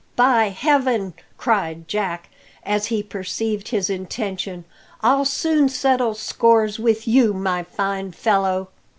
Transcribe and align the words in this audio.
"By 0.15 0.47
Heaven!" 0.49 1.13
cried 1.37 1.87
Jack, 1.87 2.29
as 2.65 2.87
he 2.87 3.03
perceived 3.03 3.67
his 3.67 3.87
intention, 3.87 4.65
"I'll 5.03 5.25
soon 5.25 5.69
settle 5.69 6.15
scores 6.15 6.79
with 6.79 7.07
you, 7.07 7.33
my 7.33 7.61
fine 7.61 8.11
fellow." 8.11 8.69